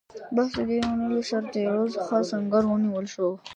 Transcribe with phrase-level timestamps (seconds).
[0.35, 3.29] بس د دې اوونۍ له سرتېرو څخه سنګر ونیول شو.